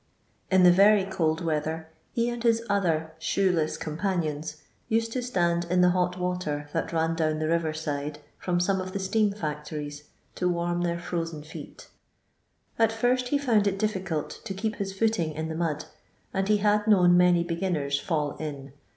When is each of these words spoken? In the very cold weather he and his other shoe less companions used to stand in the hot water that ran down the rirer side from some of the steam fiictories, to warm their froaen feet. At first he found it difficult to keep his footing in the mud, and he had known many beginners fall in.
In 0.49 0.63
the 0.63 0.71
very 0.71 1.05
cold 1.05 1.45
weather 1.45 1.87
he 2.11 2.27
and 2.31 2.41
his 2.41 2.63
other 2.67 3.13
shoe 3.19 3.51
less 3.51 3.77
companions 3.77 4.63
used 4.89 5.13
to 5.13 5.21
stand 5.21 5.65
in 5.65 5.81
the 5.81 5.91
hot 5.91 6.17
water 6.17 6.67
that 6.73 6.91
ran 6.91 7.13
down 7.13 7.37
the 7.37 7.45
rirer 7.47 7.75
side 7.77 8.17
from 8.39 8.59
some 8.59 8.81
of 8.81 8.93
the 8.93 8.99
steam 8.99 9.31
fiictories, 9.31 10.05
to 10.33 10.49
warm 10.49 10.81
their 10.81 10.97
froaen 10.97 11.45
feet. 11.45 11.87
At 12.79 12.91
first 12.91 13.27
he 13.27 13.37
found 13.37 13.67
it 13.67 13.77
difficult 13.77 14.41
to 14.43 14.55
keep 14.55 14.77
his 14.77 14.91
footing 14.91 15.33
in 15.33 15.49
the 15.49 15.55
mud, 15.55 15.85
and 16.33 16.47
he 16.47 16.57
had 16.57 16.87
known 16.87 17.15
many 17.15 17.43
beginners 17.43 17.99
fall 17.99 18.35
in. 18.37 18.73